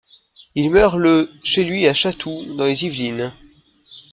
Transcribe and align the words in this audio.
Il 0.55 0.71
meurt 0.71 0.97
le 0.97 1.29
chez 1.43 1.63
lui 1.63 1.85
à 1.85 1.93
Chatou, 1.93 2.55
dans 2.55 2.65
les 2.65 2.85
Yvelines. 2.85 3.31